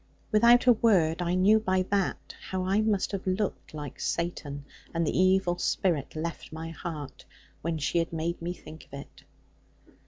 [0.31, 5.05] Without a word, I knew by that, how I must have looked like Satan; and
[5.05, 7.23] the evil spirit left my heart;
[7.61, 9.23] when she had made me think of it.